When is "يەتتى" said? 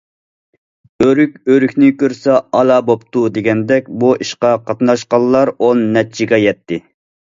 6.51-6.87